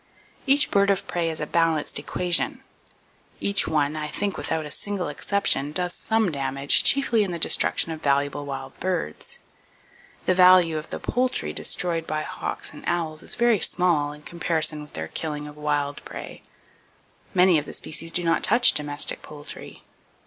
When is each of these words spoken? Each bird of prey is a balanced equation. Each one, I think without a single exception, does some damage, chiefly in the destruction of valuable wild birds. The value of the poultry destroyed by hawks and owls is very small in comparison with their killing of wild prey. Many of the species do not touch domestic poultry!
Each 0.47 0.71
bird 0.71 0.89
of 0.89 1.05
prey 1.07 1.29
is 1.29 1.39
a 1.39 1.45
balanced 1.45 1.99
equation. 1.99 2.63
Each 3.39 3.67
one, 3.67 3.95
I 3.95 4.07
think 4.07 4.35
without 4.35 4.65
a 4.65 4.71
single 4.71 5.07
exception, 5.09 5.71
does 5.71 5.93
some 5.93 6.31
damage, 6.31 6.83
chiefly 6.83 7.23
in 7.23 7.29
the 7.29 7.37
destruction 7.37 7.91
of 7.91 8.01
valuable 8.01 8.43
wild 8.47 8.75
birds. 8.79 9.37
The 10.25 10.33
value 10.33 10.79
of 10.79 10.89
the 10.89 10.99
poultry 10.99 11.53
destroyed 11.53 12.07
by 12.07 12.23
hawks 12.23 12.73
and 12.73 12.83
owls 12.87 13.21
is 13.21 13.35
very 13.35 13.59
small 13.59 14.11
in 14.11 14.23
comparison 14.23 14.81
with 14.81 14.93
their 14.93 15.07
killing 15.09 15.47
of 15.47 15.55
wild 15.55 16.03
prey. 16.03 16.41
Many 17.35 17.59
of 17.59 17.65
the 17.65 17.73
species 17.73 18.11
do 18.11 18.23
not 18.23 18.43
touch 18.43 18.73
domestic 18.73 19.21
poultry! 19.21 19.83